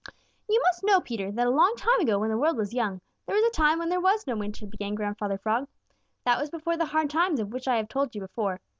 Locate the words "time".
1.77-1.99, 3.51-3.77